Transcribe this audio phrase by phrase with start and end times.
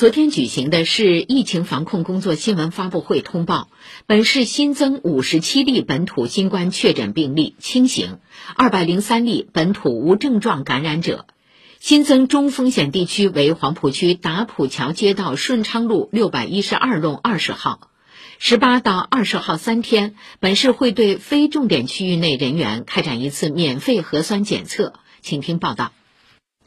[0.00, 3.68] 昨天举行的市疫情防控工作新闻发布会通报，
[4.06, 8.16] 本市新增五十七例本土新冠确诊病例轻型，
[8.56, 11.26] 二百零三例本土无症状感染者。
[11.80, 17.90] 新增中风险地区为黄浦区打浦桥街道顺昌路六百一十二弄二十号。
[18.38, 24.94] 十八到二十号三天，本市会对非重点区域内人员开展一次免费核酸检测。
[25.20, 25.92] 请听报道。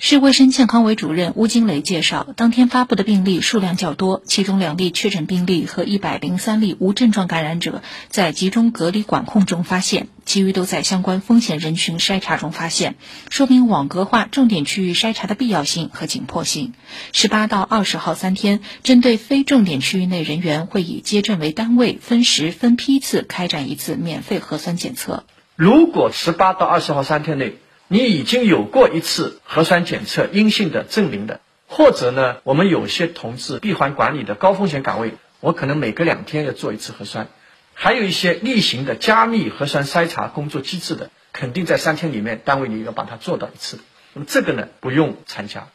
[0.06, 12.96] 市卫生健康委主任邬金雷介绍，当天发布的病例数量较多，其中两例确诊病例和一百零三例无症状感染者在集中隔离管控中发现，其余都在相关风险人群筛查中发现，
[13.30, 16.74] 说明网格化重点区域筛查的必要性和紧迫性。
[17.14, 25.24] 十八到二十号三天，针对非重点区域内人员，会以街镇为单位，分时分批次开展一次免费核酸检测。
[25.56, 27.56] 如果十八到二十号三天内，
[27.94, 37.28] 你已经有过一次核酸检测阴性的证明的，或者呢，我们有些同志闭环管理的高风险岗位，我可能每隔两天要做一次核酸，
[37.76, 43.78] 还有一些例行的加密核酸筛查工作机制的，肯定在三天里面单位里要把它做到一次。
[44.16, 45.68] 那么这个呢，不用参加。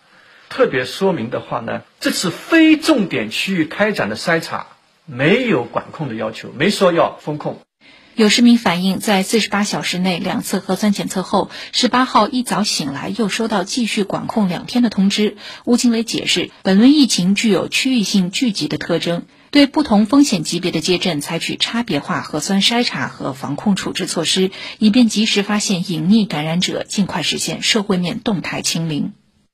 [0.48, 4.66] 特别说明的话呢，这次非重点区域开展的筛查
[5.04, 7.62] 没有管控的要求，没说要封控。
[8.18, 15.36] 有市民反映，在四十八小时内两次核酸检测后，十八号一早醒来又收到继续管控两天的通知。
[15.64, 29.12] 吴金雷解释，本轮疫情具有区域性聚集的特征，对不同风险级别的街镇采取差别化核酸筛查和防控处置措施，以便及时发现隐匿感染者，尽快实现社会面动态清零。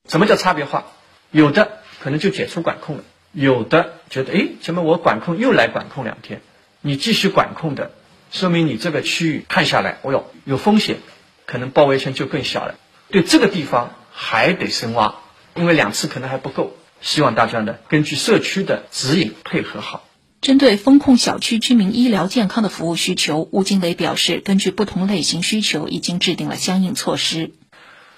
[0.09, 0.85] 什么叫差别化？
[1.29, 6.41] 有的可能就解除管控了，有的觉得，哎，怎么我管控又来管控两天？
[6.81, 7.91] 你继续管控的。
[8.31, 10.97] 说明你这个区域看下来，哦哟，有风险，
[11.45, 12.75] 可能包围圈就更小了。
[13.09, 15.15] 对这个地方还得深挖，
[15.53, 16.75] 因为两次可能还不够。
[17.01, 20.07] 希望大家呢根据社区的指引配合好。
[20.41, 27.51] 针对风控小区居民医疗健康的服务需求，吴经纬表示，根据不同类型需求，已经制定了相应措施。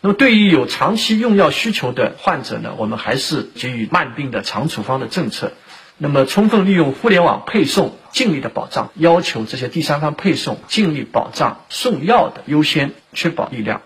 [0.02, 5.54] 那么，对于有长期用药需求的患者呢，我们还是给予慢病的长处方的政策。
[6.00, 13.82] 那么，充分利用互联网配送，尽力的保障，要求这些第三方配送尽力保障送药的优先，确保力量。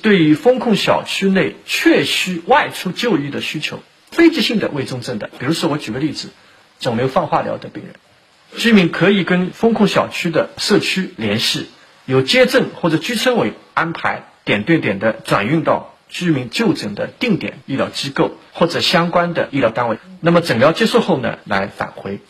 [0.00, 3.80] 对于风控小区内确需外出就医的需求，
[4.12, 6.28] 非急性的危重症的，比如说我举个例子，
[6.78, 7.94] 肿瘤放化疗的病人，
[8.56, 11.66] 居民可以跟风控小区的社区联系，
[12.06, 15.96] 由接诊或者居村委安排点对点的转运到。
[16.08, 22.20] 居民就诊的定点医疗机构或者相关的医疗单位，那么诊疗结束后呢，来返回。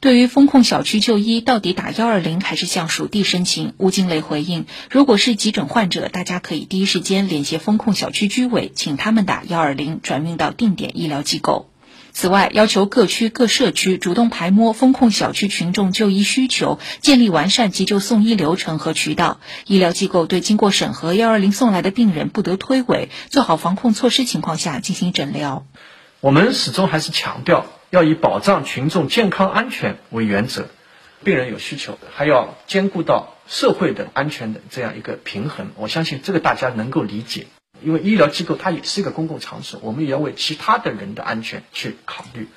[0.00, 3.74] 对于风控小区就医，到底打幺二零还是向属地申请？
[3.78, 11.71] 吴金雷回应：如果是急诊患者，大家可以第一时间联系风控小区居委，请他们打幺二零，转运到定点医疗机构。
[12.12, 19.40] 此外，要求各区各社区主动排摸风控小区群众就医需求，建立完善急救送医流程和渠道。
[19.66, 25.66] 医疗机构对经过审核幺二零送来的病人不得推诿，做好防控措施情况下进行诊疗。
[26.20, 30.68] 我们始终还是强调要以保障群众健康安全为原则，
[31.24, 35.70] 病人有需求，还要兼顾到社会的安全的这样一个平衡。
[35.76, 37.46] 我相信这个大家能够理解。
[37.84, 42.48] 因为医疗机构它也是一个公共场所，我们也要为其他的人的安全去考虑。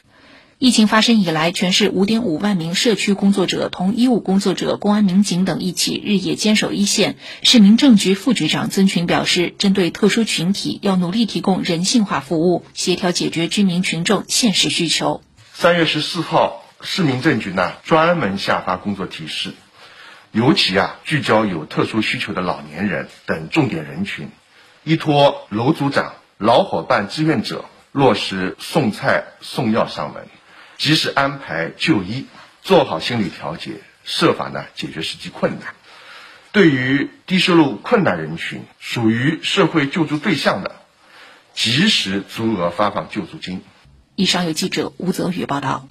[0.58, 7.18] 疫情发生以来，全市五点五万名社区工作者同医务工作者、公安民警等一起日夜坚守一线。
[7.44, 15.22] 市民政局副局长曾群表示，针对特殊群体，要努力提供人性化服务，协调解决居民群众现实需求。
[15.54, 19.52] 三月十四号，市民政局呢专门下发工作提示，
[20.32, 24.30] 尤其啊聚焦有特殊需求的老年人等重点人群。
[24.86, 30.28] 依托楼组长、老伙伴、志愿者，落实送菜送药上门，
[30.78, 32.28] 及时安排就医，
[32.62, 35.74] 做好心理调节，设法呢解决实际困难。
[36.52, 40.76] 对于低收入困难人群，属于社会救助对象的，
[41.56, 43.64] 及时足额发放救助金。
[44.16, 45.88] 以上由记者吴泽宇报道。